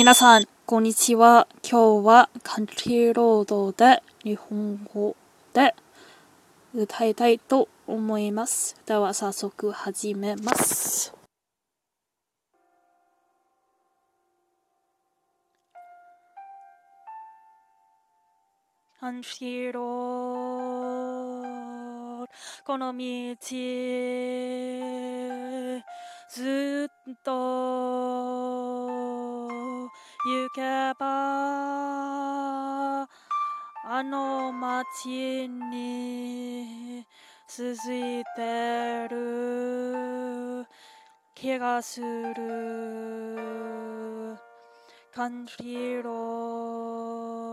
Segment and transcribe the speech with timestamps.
[0.00, 1.46] 皆さん、こんにちは。
[1.62, 5.14] 今日はカントリーロードで日本語
[5.52, 5.74] で
[6.74, 8.80] 歌いたいと思います。
[8.86, 11.12] では早速始めます。
[19.00, 22.26] カントリーロード
[22.64, 23.36] この道
[26.32, 28.79] ずっと
[30.26, 30.60] 行け
[30.98, 31.08] ば
[33.02, 37.06] あの街に
[37.48, 40.66] 続いてる。
[41.34, 42.36] 気がする。
[45.10, 47.49] 感じろ。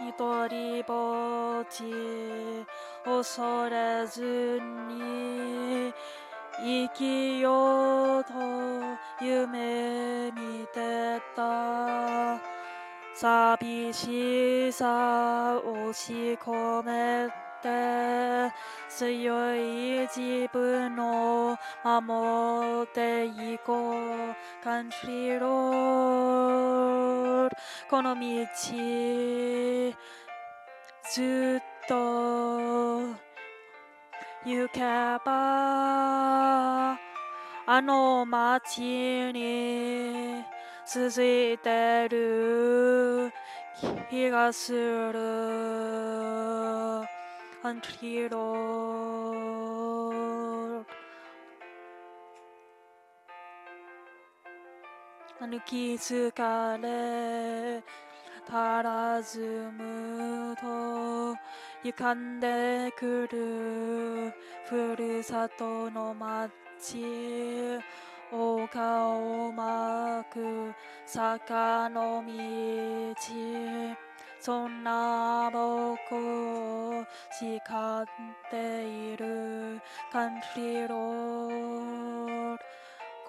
[0.00, 1.82] 一人ぼっち
[3.04, 5.92] 恐れずに
[6.60, 8.32] 生きようと
[9.20, 12.38] 夢見てた。
[13.20, 17.28] 寂しさを押し込め
[17.60, 18.54] て
[18.88, 26.77] 強い自分を守っていこうカントリーロード
[27.90, 28.20] この道
[31.10, 31.94] ずっと
[34.44, 34.80] 行け
[35.24, 36.98] ば
[37.66, 38.80] あの街
[39.32, 40.44] に
[40.86, 43.32] 続いてる
[44.10, 45.18] 気がする。
[47.60, 57.82] アントリーロー歩き疲れ
[58.48, 61.36] たらずむと
[61.84, 64.32] 歪んでくる
[64.68, 66.98] ふるさとの街
[68.32, 70.74] 丘を巻く
[71.06, 72.32] 坂の道
[74.40, 77.04] そんな僕を
[77.38, 77.60] 誓っ
[78.50, 79.80] ている
[80.12, 82.47] カントリーロー。
[82.47, 82.47] ド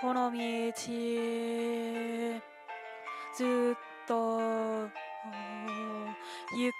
[0.00, 0.38] この道
[3.36, 3.76] ずっ
[4.08, 4.88] と行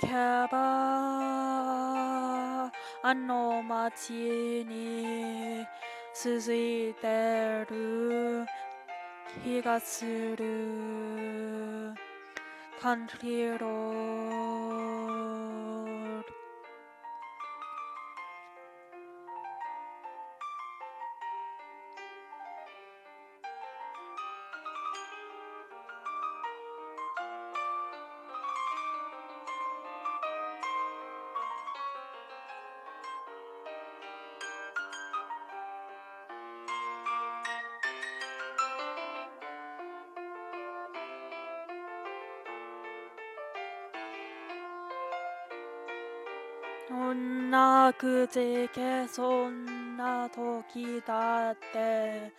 [0.01, 0.07] け
[0.51, 0.57] ば
[3.03, 5.67] あの街に
[6.15, 8.47] 続いてる
[9.45, 10.05] 気がす
[10.37, 11.95] る。
[12.81, 13.19] カント
[46.91, 52.33] そんなくじけそんな時だって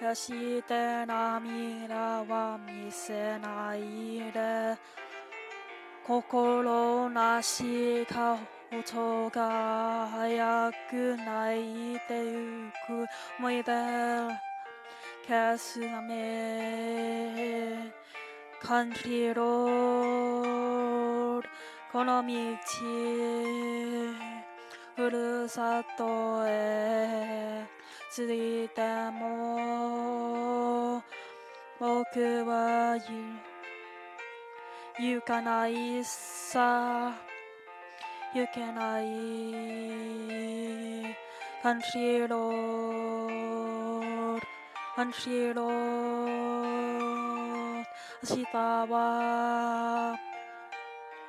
[0.00, 4.78] やして涙は見せないで
[6.06, 8.38] 心なしか
[8.72, 13.04] 音が早く泣いてゆく
[13.40, 13.72] 思い出
[15.26, 17.90] 消すため
[18.62, 20.28] 感じろ
[21.90, 22.32] この道
[24.94, 27.64] ふるさとへ
[28.14, 28.82] 着いて
[29.12, 31.02] も
[31.80, 32.98] 僕は
[34.98, 37.14] 行かないさ
[38.34, 39.06] 行けない
[41.62, 44.40] カントリーロード
[44.94, 45.70] カントリーロー
[48.26, 48.52] ド明日
[48.92, 50.18] は「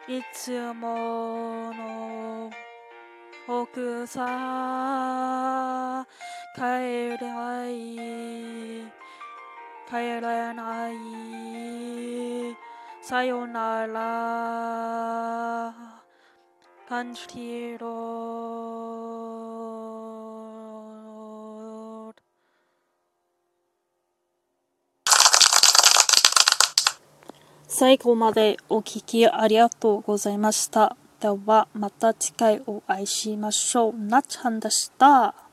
[0.09, 2.49] いつもの
[3.47, 6.03] 奥さ
[6.55, 7.95] 帰れない
[9.87, 10.95] 帰れない
[13.03, 15.73] さよなら。
[16.89, 17.87] 感じろ
[27.79, 30.97] 最後までお聞きありがとうございました。
[31.21, 33.93] ではまた次回お会いしましょう。
[33.93, 35.48] なっちゃんでした。